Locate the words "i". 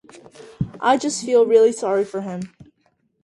0.79-0.97